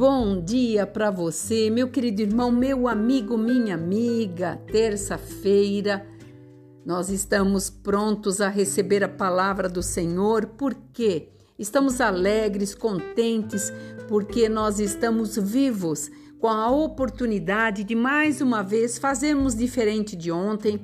Bom 0.00 0.40
dia 0.40 0.86
para 0.86 1.10
você, 1.10 1.68
meu 1.68 1.86
querido 1.86 2.22
irmão, 2.22 2.50
meu 2.50 2.88
amigo, 2.88 3.36
minha 3.36 3.74
amiga. 3.74 4.58
Terça-feira, 4.72 6.06
nós 6.86 7.10
estamos 7.10 7.68
prontos 7.68 8.40
a 8.40 8.48
receber 8.48 9.04
a 9.04 9.08
palavra 9.10 9.68
do 9.68 9.82
Senhor, 9.82 10.46
porque 10.56 11.28
estamos 11.58 12.00
alegres, 12.00 12.74
contentes, 12.74 13.70
porque 14.08 14.48
nós 14.48 14.80
estamos 14.80 15.36
vivos 15.36 16.10
com 16.38 16.48
a 16.48 16.70
oportunidade 16.70 17.84
de 17.84 17.94
mais 17.94 18.40
uma 18.40 18.62
vez 18.62 18.96
fazermos 18.96 19.54
diferente 19.54 20.16
de 20.16 20.32
ontem, 20.32 20.80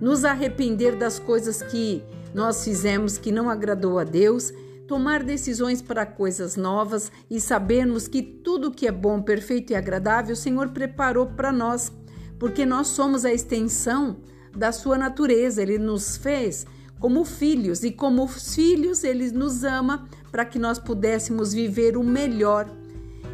nos 0.00 0.24
arrepender 0.24 0.96
das 0.96 1.20
coisas 1.20 1.62
que 1.62 2.02
nós 2.34 2.64
fizemos 2.64 3.16
que 3.16 3.30
não 3.30 3.48
agradou 3.48 3.96
a 3.96 4.02
Deus 4.02 4.52
tomar 4.86 5.22
decisões 5.22 5.82
para 5.82 6.06
coisas 6.06 6.56
novas 6.56 7.10
e 7.30 7.40
sabermos 7.40 8.06
que 8.06 8.22
tudo 8.22 8.70
que 8.70 8.86
é 8.86 8.92
bom, 8.92 9.20
perfeito 9.20 9.72
e 9.72 9.76
agradável 9.76 10.34
o 10.34 10.36
Senhor 10.36 10.68
preparou 10.68 11.26
para 11.26 11.52
nós, 11.52 11.92
porque 12.38 12.64
nós 12.64 12.88
somos 12.88 13.24
a 13.24 13.32
extensão 13.32 14.18
da 14.54 14.72
sua 14.72 14.96
natureza. 14.96 15.62
Ele 15.62 15.78
nos 15.78 16.16
fez 16.16 16.66
como 17.00 17.24
filhos 17.24 17.82
e 17.82 17.90
como 17.90 18.26
filhos 18.26 19.04
ele 19.04 19.30
nos 19.30 19.64
ama 19.64 20.08
para 20.30 20.44
que 20.44 20.58
nós 20.58 20.78
pudéssemos 20.78 21.52
viver 21.52 21.96
o 21.96 22.02
melhor. 22.02 22.70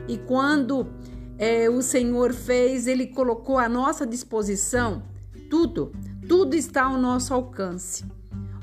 E 0.09 0.19
quando 0.19 0.87
é, 1.39 1.69
o 1.69 1.83
Senhor 1.83 2.33
fez, 2.33 2.87
ele 2.87 3.07
colocou 3.09 3.59
à 3.59 3.69
nossa 3.69 4.07
disposição 4.07 5.03
tudo, 5.51 5.93
tudo 6.27 6.55
está 6.55 6.85
ao 6.85 6.97
nosso 6.97 7.35
alcance. 7.35 8.05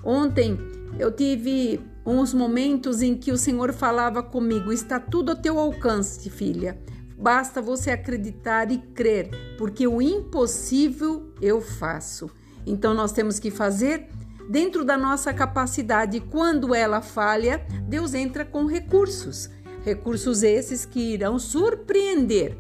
Ontem 0.04 0.58
eu 0.98 1.12
tive 1.12 1.80
uns 2.10 2.34
momentos 2.34 3.02
em 3.02 3.16
que 3.16 3.32
o 3.32 3.38
Senhor 3.38 3.74
falava 3.74 4.24
comigo: 4.24 4.72
está 4.72 5.00
tudo 5.00 5.32
ao 5.32 5.38
teu 5.38 5.60
alcance, 5.60 6.30
filha. 6.30 6.80
Basta 7.18 7.62
você 7.62 7.92
acreditar 7.92 8.72
e 8.72 8.78
crer, 8.78 9.30
porque 9.58 9.86
o 9.86 10.02
impossível 10.02 11.34
eu 11.42 11.60
faço. 11.60 12.30
Então 12.66 12.94
nós 12.94 13.12
temos 13.12 13.40
que 13.40 13.52
fazer 13.52 14.08
dentro 14.50 14.86
da 14.86 14.98
nossa 14.98 15.34
capacidade. 15.34 16.20
Quando 16.20 16.74
ela 16.74 17.02
falha, 17.02 17.66
Deus 17.88 18.14
entra 18.14 18.46
com 18.46 18.66
recursos. 18.66 19.50
Recursos 19.84 20.44
esses 20.44 20.86
que 20.86 21.14
irão 21.14 21.38
surpreender 21.38 22.58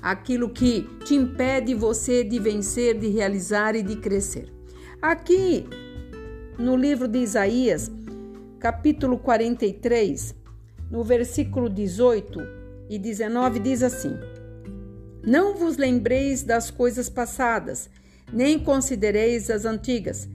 aquilo 0.00 0.50
que 0.50 0.82
te 1.04 1.16
impede 1.16 1.74
você 1.74 2.22
de 2.22 2.38
vencer, 2.38 2.96
de 2.98 3.08
realizar 3.08 3.74
e 3.74 3.82
de 3.82 3.96
crescer. 3.96 4.52
Aqui 5.02 5.66
no 6.56 6.76
livro 6.76 7.08
de 7.08 7.18
Isaías, 7.18 7.90
capítulo 8.58 9.18
43, 9.18 10.34
no 10.90 11.04
versículo 11.04 11.68
18 11.68 12.40
e 12.88 12.98
19, 12.98 13.60
diz 13.60 13.82
assim: 13.82 14.16
Não 15.22 15.54
vos 15.54 15.76
lembreis 15.76 16.42
das 16.42 16.70
coisas 16.70 17.08
passadas, 17.08 17.90
nem 18.32 18.58
considereis 18.58 19.50
as 19.50 19.64
antigas, 19.64 20.28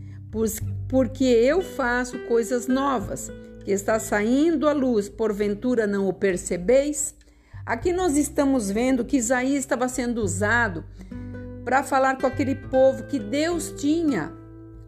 porque 0.87 1.23
eu 1.23 1.61
faço 1.61 2.19
coisas 2.27 2.67
novas, 2.67 3.31
que 3.63 3.71
está 3.71 3.99
saindo 3.99 4.67
à 4.67 4.73
luz, 4.73 5.09
porventura 5.09 5.87
não 5.87 6.07
o 6.07 6.13
percebeis? 6.13 7.15
Aqui 7.65 7.93
nós 7.93 8.17
estamos 8.17 8.71
vendo 8.71 9.05
que 9.05 9.17
Isaías 9.17 9.59
estava 9.59 9.87
sendo 9.87 10.21
usado 10.21 10.83
para 11.63 11.83
falar 11.83 12.17
com 12.17 12.25
aquele 12.25 12.55
povo 12.55 13.03
que 13.03 13.19
Deus 13.19 13.71
tinha 13.77 14.33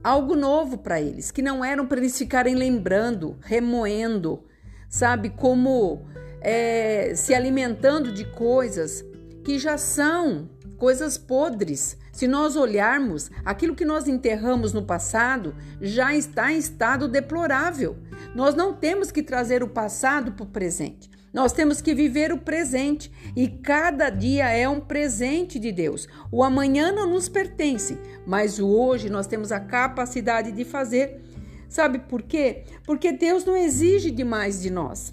algo 0.03 0.35
novo 0.35 0.77
para 0.77 0.99
eles, 0.99 1.31
que 1.31 1.41
não 1.41 1.63
eram 1.63 1.87
para 1.87 1.99
eles 1.99 2.17
ficarem 2.17 2.55
lembrando, 2.55 3.37
remoendo, 3.41 4.43
sabe, 4.89 5.29
como 5.29 6.05
é, 6.41 7.13
se 7.15 7.33
alimentando 7.33 8.11
de 8.11 8.25
coisas 8.25 9.03
que 9.43 9.57
já 9.57 9.77
são 9.77 10.49
coisas 10.77 11.17
podres. 11.17 11.97
Se 12.11 12.27
nós 12.27 12.55
olharmos, 12.55 13.31
aquilo 13.43 13.75
que 13.75 13.85
nós 13.85 14.07
enterramos 14.07 14.73
no 14.73 14.83
passado 14.83 15.55
já 15.81 16.13
está 16.13 16.51
em 16.51 16.57
estado 16.57 17.07
deplorável. 17.07 17.97
Nós 18.35 18.53
não 18.53 18.73
temos 18.73 19.11
que 19.11 19.23
trazer 19.23 19.63
o 19.63 19.69
passado 19.69 20.33
para 20.33 20.43
o 20.43 20.47
presente. 20.47 21.09
Nós 21.33 21.51
temos 21.51 21.81
que 21.81 21.95
viver 21.95 22.31
o 22.31 22.37
presente 22.37 23.11
e 23.35 23.47
cada 23.47 24.11
dia 24.11 24.49
é 24.49 24.69
um 24.69 24.79
presente 24.79 25.57
de 25.57 25.71
Deus. 25.71 26.07
O 26.31 26.43
amanhã 26.43 26.91
não 26.91 27.09
nos 27.09 27.27
pertence, 27.27 27.97
mas 28.25 28.59
o 28.59 28.67
hoje 28.67 29.09
nós 29.09 29.25
temos 29.25 29.51
a 29.51 29.59
capacidade 29.59 30.51
de 30.51 30.63
fazer. 30.63 31.21
Sabe 31.67 31.97
por 31.97 32.21
quê? 32.21 32.65
Porque 32.85 33.11
Deus 33.11 33.45
não 33.45 33.57
exige 33.57 34.11
demais 34.11 34.61
de 34.61 34.69
nós. 34.69 35.11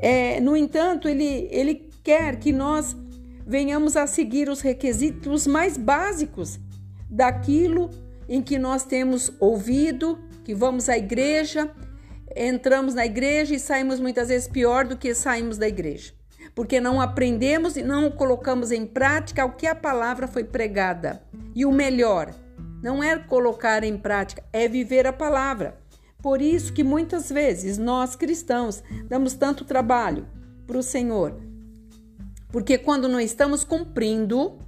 É, 0.00 0.40
no 0.40 0.56
entanto, 0.56 1.08
ele, 1.08 1.46
ele 1.52 1.88
quer 2.02 2.36
que 2.36 2.52
nós 2.52 2.96
venhamos 3.46 3.96
a 3.96 4.08
seguir 4.08 4.48
os 4.48 4.60
requisitos 4.60 5.46
mais 5.46 5.76
básicos 5.76 6.58
daquilo 7.08 7.90
em 8.28 8.42
que 8.42 8.58
nós 8.58 8.84
temos 8.84 9.32
ouvido, 9.38 10.18
que 10.44 10.54
vamos 10.54 10.88
à 10.88 10.96
igreja, 10.96 11.70
entramos 12.36 12.94
na 12.94 13.04
igreja 13.04 13.54
e 13.54 13.58
saímos 13.58 14.00
muitas 14.00 14.28
vezes 14.28 14.48
pior 14.48 14.86
do 14.86 14.96
que 14.96 15.14
saímos 15.14 15.58
da 15.58 15.68
igreja, 15.68 16.12
porque 16.54 16.80
não 16.80 17.00
aprendemos 17.00 17.76
e 17.76 17.82
não 17.82 18.10
colocamos 18.10 18.70
em 18.70 18.86
prática 18.86 19.44
o 19.44 19.52
que 19.52 19.66
a 19.66 19.74
palavra 19.74 20.26
foi 20.28 20.44
pregada. 20.44 21.22
E 21.54 21.64
o 21.64 21.72
melhor, 21.72 22.34
não 22.82 23.02
é 23.02 23.18
colocar 23.18 23.84
em 23.84 23.96
prática, 23.96 24.42
é 24.52 24.68
viver 24.68 25.06
a 25.06 25.12
palavra. 25.12 25.78
Por 26.22 26.40
isso 26.40 26.72
que 26.72 26.84
muitas 26.84 27.30
vezes 27.30 27.78
nós 27.78 28.14
cristãos 28.14 28.82
damos 29.08 29.34
tanto 29.34 29.64
trabalho 29.64 30.26
para 30.66 30.78
o 30.78 30.82
Senhor, 30.82 31.40
porque 32.52 32.76
quando 32.76 33.08
não 33.08 33.20
estamos 33.20 33.64
cumprindo 33.64 34.58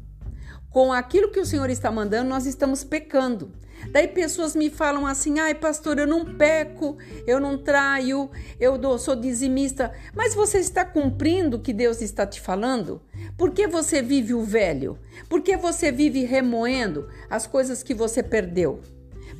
com 0.70 0.92
aquilo 0.92 1.30
que 1.30 1.40
o 1.40 1.46
Senhor 1.46 1.68
está 1.68 1.90
mandando, 1.90 2.30
nós 2.30 2.46
estamos 2.46 2.82
pecando. 2.82 3.52
Daí 3.90 4.08
pessoas 4.08 4.54
me 4.54 4.70
falam 4.70 5.06
assim: 5.06 5.38
ai, 5.38 5.54
pastor, 5.54 5.98
eu 5.98 6.06
não 6.06 6.24
peco, 6.24 6.96
eu 7.26 7.40
não 7.40 7.58
traio, 7.58 8.30
eu 8.60 8.98
sou 8.98 9.16
dizimista. 9.16 9.92
Mas 10.14 10.34
você 10.34 10.58
está 10.58 10.84
cumprindo 10.84 11.56
o 11.56 11.60
que 11.60 11.72
Deus 11.72 12.00
está 12.00 12.26
te 12.26 12.40
falando? 12.40 13.02
Por 13.36 13.50
que 13.50 13.66
você 13.66 14.00
vive 14.00 14.34
o 14.34 14.44
velho? 14.44 14.98
Por 15.28 15.42
que 15.42 15.56
você 15.56 15.90
vive 15.90 16.24
remoendo 16.24 17.08
as 17.28 17.46
coisas 17.46 17.82
que 17.82 17.94
você 17.94 18.22
perdeu? 18.22 18.80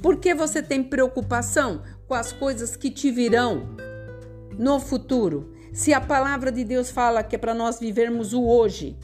Por 0.02 0.16
que 0.16 0.34
você 0.34 0.62
tem 0.62 0.82
preocupação 0.82 1.82
com 2.08 2.14
as 2.14 2.32
coisas 2.32 2.74
que 2.76 2.90
te 2.90 3.10
virão 3.10 3.76
no 4.58 4.80
futuro? 4.80 5.52
Se 5.72 5.94
a 5.94 6.00
palavra 6.00 6.50
de 6.52 6.64
Deus 6.64 6.90
fala 6.90 7.22
que 7.22 7.36
é 7.36 7.38
para 7.38 7.54
nós 7.54 7.78
vivermos 7.78 8.32
o 8.32 8.44
hoje, 8.44 8.98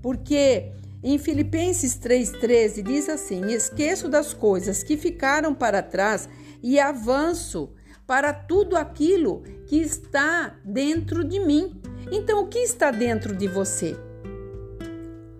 porque 0.00 0.72
em 1.04 1.18
Filipenses 1.18 1.98
3,13 1.98 2.82
diz 2.82 3.10
assim: 3.10 3.52
Esqueço 3.52 4.08
das 4.08 4.32
coisas 4.32 4.82
que 4.82 4.96
ficaram 4.96 5.54
para 5.54 5.82
trás 5.82 6.26
e 6.62 6.80
avanço 6.80 7.70
para 8.06 8.32
tudo 8.32 8.74
aquilo 8.74 9.42
que 9.66 9.76
está 9.76 10.58
dentro 10.64 11.22
de 11.22 11.38
mim. 11.40 11.78
Então, 12.10 12.42
o 12.42 12.48
que 12.48 12.58
está 12.58 12.90
dentro 12.90 13.36
de 13.36 13.46
você? 13.46 13.94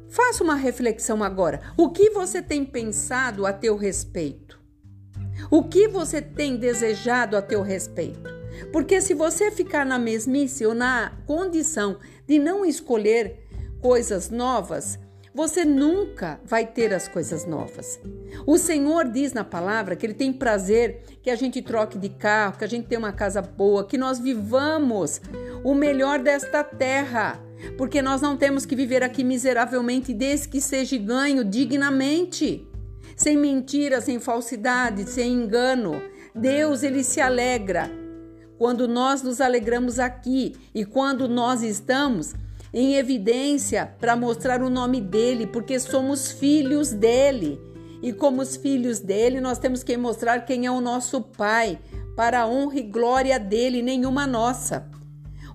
Faça 0.09 0.45
uma 0.45 0.55
reflexão 0.55 1.25
agora. 1.25 1.61
O 1.79 1.91
que 1.91 2.11
você 2.11 2.43
tem 2.43 2.65
pensado 2.65 3.47
a 3.47 3.53
teu 3.53 3.75
respeito? 3.75 4.61
O 5.51 5.65
que 5.65 5.89
você 5.89 6.21
tem 6.21 6.57
desejado 6.57 7.37
a 7.37 7.43
teu 7.43 7.63
respeito? 7.63 8.33
Porque 8.71 9.01
se 9.01 9.15
você 9.15 9.51
ficar 9.51 9.85
na 9.85 9.99
mesmice 9.99 10.65
ou 10.65 10.75
na 10.75 11.13
condição 11.27 11.99
de 12.27 12.39
não 12.39 12.65
escolher 12.65 13.41
coisas 13.81 14.31
novas, 14.31 14.99
você 15.35 15.65
nunca 15.65 16.39
vai 16.45 16.65
ter 16.65 16.95
as 16.95 17.09
coisas 17.09 17.45
novas. 17.45 17.99
O 18.47 18.57
Senhor 18.57 19.09
diz 19.09 19.33
na 19.33 19.43
palavra 19.43 19.97
que 19.97 20.07
Ele 20.07 20.15
tem 20.15 20.33
prazer 20.33 21.03
que 21.21 21.29
a 21.29 21.35
gente 21.35 21.61
troque 21.61 21.99
de 21.99 22.09
carro, 22.09 22.57
que 22.57 22.65
a 22.65 22.69
gente 22.69 22.87
tenha 22.87 23.01
uma 23.01 23.13
casa 23.13 23.43
boa, 23.43 23.85
que 23.85 23.99
nós 23.99 24.21
vivamos 24.21 25.21
o 25.65 25.75
melhor 25.75 26.21
desta 26.21 26.63
terra. 26.63 27.43
Porque 27.77 28.01
nós 28.01 28.21
não 28.21 28.37
temos 28.37 28.65
que 28.65 28.77
viver 28.77 29.03
aqui 29.03 29.25
miseravelmente, 29.25 30.15
desde 30.15 30.49
que 30.49 30.61
seja 30.61 30.97
ganho 30.99 31.43
dignamente, 31.43 32.65
sem 33.17 33.37
mentira, 33.37 34.01
sem 34.01 34.21
falsidade, 34.21 35.11
sem 35.11 35.33
engano. 35.33 36.01
Deus, 36.33 36.85
Ele 36.85 37.03
se 37.03 37.21
alegra 37.21 37.91
quando 38.57 38.87
nós 38.87 39.21
nos 39.23 39.41
alegramos 39.41 39.99
aqui 39.99 40.55
e 40.73 40.85
quando 40.85 41.29
nós 41.29 41.63
estamos 41.63 42.35
em 42.75 42.97
evidência 42.97 43.95
para 44.01 44.17
mostrar 44.17 44.61
o 44.61 44.69
nome 44.69 45.01
dele, 45.01 45.47
porque 45.47 45.79
somos 45.79 46.33
filhos 46.33 46.91
dele. 46.91 47.61
E 48.03 48.13
como 48.13 48.43
os 48.43 48.57
filhos 48.57 48.99
dele, 48.99 49.41
nós 49.41 49.61
temos 49.61 49.85
que 49.85 49.97
mostrar 49.97 50.41
quem 50.41 50.67
é 50.67 50.71
o 50.71 50.81
nosso 50.81 51.21
Pai, 51.21 51.79
para 52.17 52.41
a 52.41 52.47
honra 52.49 52.81
e 52.81 52.83
glória 52.83 53.39
dele, 53.39 53.81
nenhuma 53.81 54.27
nossa. 54.27 54.91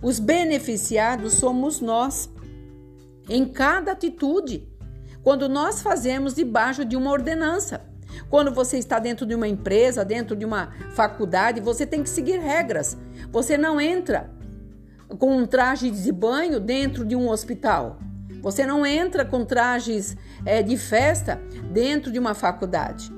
Os 0.01 0.17
beneficiados 0.17 1.33
somos 1.33 1.81
nós, 1.81 2.29
em 3.29 3.45
cada 3.45 3.91
atitude, 3.91 4.65
quando 5.21 5.49
nós 5.49 5.81
fazemos 5.81 6.33
debaixo 6.33 6.85
de 6.85 6.95
uma 6.95 7.11
ordenança. 7.11 7.81
Quando 8.29 8.53
você 8.53 8.77
está 8.77 8.97
dentro 8.97 9.25
de 9.25 9.35
uma 9.35 9.47
empresa, 9.47 10.05
dentro 10.05 10.37
de 10.37 10.45
uma 10.45 10.71
faculdade, 10.91 11.59
você 11.59 11.85
tem 11.85 12.01
que 12.01 12.09
seguir 12.09 12.39
regras. 12.39 12.97
Você 13.29 13.57
não 13.57 13.79
entra 13.79 14.38
com 15.17 15.37
um 15.37 15.45
traje 15.45 15.89
de 15.89 16.11
banho 16.11 16.59
dentro 16.59 17.05
de 17.05 17.15
um 17.15 17.29
hospital. 17.29 17.99
Você 18.41 18.65
não 18.65 18.85
entra 18.85 19.25
com 19.25 19.43
trajes 19.43 20.15
é, 20.45 20.61
de 20.63 20.77
festa 20.77 21.41
dentro 21.71 22.11
de 22.11 22.19
uma 22.19 22.33
faculdade. 22.33 23.11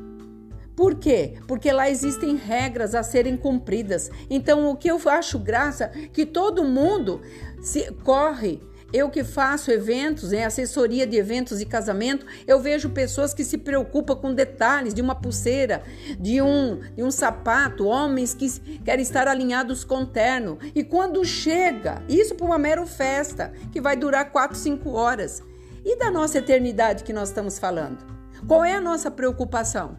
Por 0.76 0.96
quê? 0.96 1.36
Porque 1.48 1.72
lá 1.72 1.90
existem 1.90 2.36
regras 2.36 2.96
a 2.96 3.04
serem 3.04 3.38
cumpridas. 3.38 4.10
Então, 4.30 4.70
o 4.70 4.76
que 4.76 4.90
eu 4.90 5.00
acho 5.06 5.38
graça 5.38 5.90
que 6.12 6.26
todo 6.26 6.64
mundo 6.64 7.22
se 7.62 7.92
corre 8.04 8.62
eu 8.94 9.10
que 9.10 9.24
faço 9.24 9.72
eventos, 9.72 10.34
em 10.34 10.44
assessoria 10.44 11.08
de 11.08 11.18
eventos 11.18 11.62
e 11.62 11.66
casamento, 11.66 12.26
eu 12.46 12.60
vejo 12.60 12.90
pessoas 12.90 13.34
que 13.34 13.44
se 13.44 13.58
preocupam 13.58 14.16
com 14.16 14.34
detalhes 14.34 14.94
de 14.94 15.02
uma 15.02 15.16
pulseira, 15.16 15.84
de 16.20 16.42
um, 16.42 16.80
de 16.96 17.04
um 17.04 17.12
sapato, 17.12 17.86
homens 17.86 18.34
que 18.34 18.50
querem 18.80 19.04
estar 19.04 19.28
alinhados 19.28 19.84
com 19.84 20.06
terno. 20.06 20.58
E 20.76 20.84
quando 20.84 21.24
chega, 21.24 22.04
isso 22.10 22.36
para 22.36 22.46
uma 22.46 22.58
mera 22.58 22.86
festa, 22.86 23.54
que 23.72 23.80
vai 23.80 23.96
durar 23.96 24.32
4, 24.32 24.58
5 24.58 24.90
horas. 24.92 25.42
E 25.84 25.98
da 25.98 26.12
nossa 26.12 26.38
eternidade 26.38 27.04
que 27.04 27.14
nós 27.14 27.30
estamos 27.30 27.58
falando? 27.58 28.06
Qual 28.48 28.64
é 28.64 28.74
a 28.74 28.82
nossa 28.82 29.10
preocupação? 29.10 29.98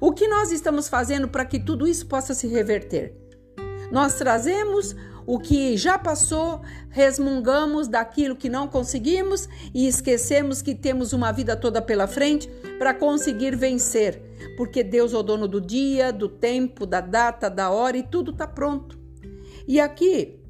O 0.00 0.12
que 0.12 0.26
nós 0.26 0.50
estamos 0.50 0.88
fazendo 0.88 1.28
para 1.28 1.44
que 1.44 1.58
tudo 1.58 1.86
isso 1.86 2.06
possa 2.06 2.34
se 2.34 2.46
reverter? 2.46 3.14
Nós 3.90 4.14
trazemos 4.14 4.96
o 5.26 5.38
que 5.38 5.76
já 5.76 5.98
passou, 5.98 6.62
resmungamos 6.90 7.88
daquilo 7.88 8.36
que 8.36 8.48
não 8.48 8.68
conseguimos 8.68 9.48
e 9.74 9.86
esquecemos 9.86 10.60
que 10.60 10.74
temos 10.74 11.12
uma 11.12 11.32
vida 11.32 11.56
toda 11.56 11.80
pela 11.80 12.06
frente 12.06 12.48
para 12.78 12.92
conseguir 12.92 13.56
vencer, 13.56 14.20
porque 14.56 14.82
Deus 14.82 15.12
é 15.12 15.16
o 15.16 15.22
dono 15.22 15.46
do 15.46 15.60
dia, 15.60 16.12
do 16.12 16.28
tempo, 16.28 16.84
da 16.84 17.00
data, 17.00 17.48
da 17.48 17.70
hora 17.70 17.96
e 17.96 18.02
tudo 18.02 18.32
está 18.32 18.46
pronto. 18.46 18.98
E 19.66 19.78
aqui 19.80 20.41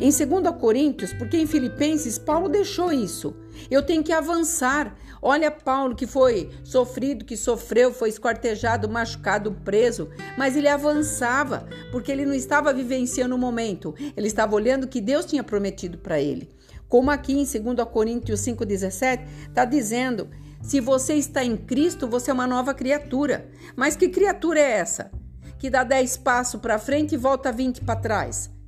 em 0.00 0.10
2 0.10 0.56
Coríntios, 0.58 1.12
porque 1.12 1.36
em 1.36 1.46
Filipenses 1.46 2.18
Paulo 2.18 2.48
deixou 2.48 2.90
isso. 2.90 3.36
Eu 3.70 3.82
tenho 3.82 4.02
que 4.02 4.12
avançar. 4.12 4.96
Olha 5.20 5.50
Paulo 5.50 5.94
que 5.94 6.06
foi 6.06 6.50
sofrido, 6.64 7.26
que 7.26 7.36
sofreu, 7.36 7.92
foi 7.92 8.08
esquartejado, 8.08 8.88
machucado, 8.88 9.52
preso, 9.52 10.08
mas 10.38 10.56
ele 10.56 10.68
avançava, 10.68 11.68
porque 11.92 12.10
ele 12.10 12.24
não 12.24 12.32
estava 12.32 12.72
vivenciando 12.72 13.34
o 13.34 13.38
momento. 13.38 13.94
Ele 14.16 14.26
estava 14.26 14.54
olhando 14.54 14.84
o 14.84 14.88
que 14.88 15.02
Deus 15.02 15.26
tinha 15.26 15.44
prometido 15.44 15.98
para 15.98 16.18
ele. 16.18 16.48
Como 16.88 17.10
aqui 17.10 17.34
em 17.34 17.44
2 17.44 17.86
Coríntios 17.92 18.40
5:17 18.40 19.26
está 19.48 19.66
dizendo: 19.66 20.30
se 20.62 20.80
você 20.80 21.14
está 21.14 21.44
em 21.44 21.58
Cristo, 21.58 22.08
você 22.08 22.30
é 22.30 22.34
uma 22.34 22.46
nova 22.46 22.72
criatura. 22.72 23.50
Mas 23.76 23.96
que 23.96 24.08
criatura 24.08 24.58
é 24.58 24.78
essa? 24.78 25.10
Que 25.58 25.68
dá 25.68 25.84
10 25.84 26.16
passos 26.16 26.58
para 26.58 26.78
frente 26.78 27.14
e 27.14 27.18
volta 27.18 27.52
20 27.52 27.82
para 27.82 27.96
trás 27.96 28.59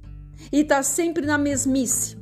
e 0.51 0.61
está 0.61 0.83
sempre 0.83 1.27
na 1.27 1.37
mesmice. 1.37 2.17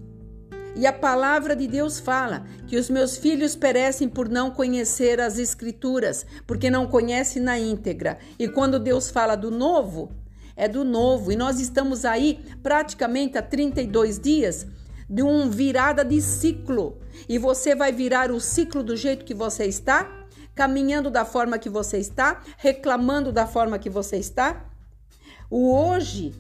E 0.76 0.87
a 0.87 0.93
palavra 0.93 1.56
de 1.56 1.67
Deus 1.67 1.99
fala 1.99 2.46
que 2.67 2.76
os 2.76 2.88
meus 2.88 3.17
filhos 3.17 3.56
perecem 3.56 4.08
por 4.08 4.28
não 4.28 4.50
conhecer 4.50 5.20
as 5.20 5.38
Escrituras, 5.38 6.25
porque 6.46 6.70
não 6.70 6.87
conhecem 6.87 7.43
na 7.43 7.58
íntegra. 7.58 8.19
E 8.38 8.49
quando 8.49 8.78
Deus 8.78 9.11
fala 9.11 9.34
do 9.34 9.50
novo, 9.50 10.12
é 10.56 10.69
do 10.69 10.84
novo. 10.84 11.32
E 11.32 11.37
nós 11.37 11.58
estamos 11.58 12.05
aí 12.05 12.44
praticamente 12.62 13.37
há 13.37 13.43
32 13.43 14.19
dias 14.19 14.67
de 15.08 15.22
uma 15.22 15.49
virada 15.49 16.05
de 16.05 16.20
ciclo. 16.22 16.99
E 17.28 17.37
você 17.37 17.75
vai 17.75 17.90
virar 17.90 18.31
o 18.31 18.40
ciclo 18.40 18.82
do 18.82 18.96
jeito 18.96 19.25
que 19.25 19.34
você 19.34 19.64
está, 19.64 20.08
caminhando 20.55 21.11
da 21.11 21.25
forma 21.25 21.58
que 21.58 21.69
você 21.69 21.99
está, 21.99 22.43
reclamando 22.56 23.32
da 23.32 23.46
forma 23.46 23.78
que 23.78 23.90
você 23.90 24.19
está. 24.19 24.67
O 25.50 25.75
hoje 25.75 26.32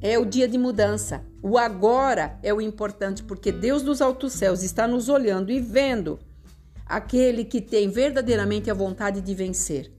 é 0.00 0.18
o 0.18 0.24
dia 0.24 0.46
de 0.46 0.58
mudança. 0.58 1.24
O 1.42 1.56
agora 1.56 2.38
é 2.42 2.52
o 2.52 2.60
importante, 2.60 3.22
porque 3.22 3.50
Deus 3.50 3.82
dos 3.82 4.00
altos 4.00 4.32
céus 4.32 4.62
está 4.62 4.86
nos 4.86 5.08
olhando 5.08 5.50
e 5.50 5.60
vendo 5.60 6.18
aquele 6.84 7.44
que 7.44 7.60
tem 7.60 7.88
verdadeiramente 7.88 8.70
a 8.70 8.74
vontade 8.74 9.20
de 9.20 9.34
vencer. 9.34 9.92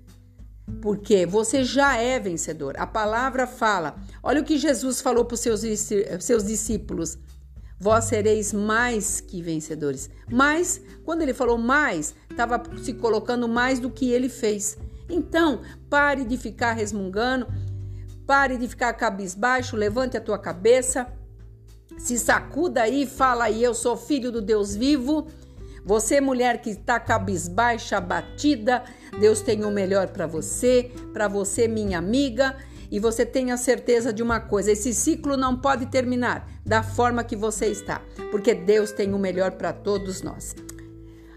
Porque 0.81 1.25
você 1.25 1.63
já 1.63 1.97
é 1.97 2.19
vencedor. 2.19 2.75
A 2.77 2.85
palavra 2.85 3.47
fala. 3.47 3.95
Olha 4.21 4.41
o 4.41 4.43
que 4.43 4.57
Jesus 4.57 4.99
falou 5.01 5.23
para 5.23 5.35
os 5.35 5.39
seus, 5.39 5.61
seus 6.19 6.43
discípulos: 6.43 7.17
Vós 7.79 8.05
sereis 8.05 8.51
mais 8.51 9.21
que 9.21 9.41
vencedores. 9.41 10.09
Mas, 10.29 10.81
quando 11.05 11.21
ele 11.21 11.33
falou 11.33 11.57
mais, 11.57 12.13
estava 12.29 12.61
se 12.83 12.93
colocando 12.93 13.47
mais 13.47 13.79
do 13.79 13.89
que 13.89 14.11
ele 14.11 14.27
fez. 14.27 14.77
Então, 15.09 15.61
pare 15.89 16.25
de 16.25 16.37
ficar 16.37 16.73
resmungando 16.73 17.47
Pare 18.27 18.57
de 18.57 18.67
ficar 18.67 18.91
cabisbaixo, 18.91 19.77
levante 19.77 20.17
a 20.17 20.21
tua 20.21 20.37
cabeça, 20.37 21.07
se 21.97 22.19
sacuda 22.19 22.81
aí, 22.81 23.07
fala 23.07 23.45
aí, 23.45 23.63
eu 23.63 23.73
sou 23.73 23.95
filho 23.95 24.31
do 24.31 24.41
Deus 24.41 24.75
vivo. 24.75 25.27
Você, 25.85 26.19
mulher 26.19 26.61
que 26.61 26.71
está 26.71 26.99
cabisbaixa, 26.99 27.97
abatida, 27.97 28.83
Deus 29.17 29.39
tem 29.39 29.63
o 29.63 29.71
melhor 29.71 30.09
para 30.09 30.27
você, 30.27 30.91
para 31.13 31.29
você, 31.29 31.69
minha 31.69 31.97
amiga. 31.97 32.57
E 32.91 32.99
você 32.99 33.25
tenha 33.25 33.55
certeza 33.55 34.11
de 34.11 34.21
uma 34.21 34.41
coisa: 34.41 34.73
esse 34.73 34.93
ciclo 34.93 35.37
não 35.37 35.55
pode 35.55 35.85
terminar 35.85 36.49
da 36.65 36.83
forma 36.83 37.23
que 37.23 37.35
você 37.35 37.67
está, 37.67 38.01
porque 38.29 38.53
Deus 38.53 38.91
tem 38.91 39.13
o 39.13 39.17
melhor 39.17 39.51
para 39.51 39.71
todos 39.71 40.21
nós. 40.21 40.53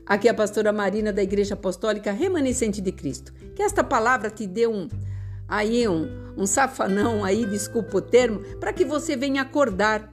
Aqui 0.05 0.27
é 0.27 0.33
a 0.33 0.35
pastora 0.35 0.73
Marina 0.73 1.13
da 1.13 1.23
Igreja 1.23 1.55
Apostólica 1.55 2.11
Remanescente 2.11 2.81
de 2.81 2.91
Cristo. 2.91 3.33
Que 3.55 3.63
esta 3.63 3.85
palavra 3.85 4.29
te 4.29 4.45
dê 4.45 4.67
um 4.67 4.89
aí 5.51 5.87
um, 5.89 6.09
um 6.37 6.47
safanão 6.47 7.25
aí, 7.25 7.45
desculpa 7.45 7.99
o 7.99 8.01
termo, 8.01 8.41
para 8.61 8.73
que 8.73 8.85
você 8.85 9.17
venha 9.17 9.43
acordar. 9.43 10.11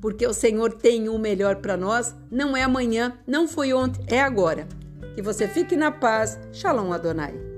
Porque 0.00 0.26
o 0.26 0.32
Senhor 0.32 0.72
tem 0.72 1.10
o 1.10 1.18
melhor 1.18 1.56
para 1.56 1.76
nós, 1.76 2.14
não 2.30 2.56
é 2.56 2.62
amanhã, 2.62 3.12
não 3.26 3.46
foi 3.46 3.74
ontem, 3.74 4.02
é 4.08 4.20
agora. 4.20 4.66
Que 5.14 5.20
você 5.20 5.46
fique 5.46 5.76
na 5.76 5.90
paz. 5.92 6.38
Shalom 6.52 6.92
Adonai. 6.92 7.49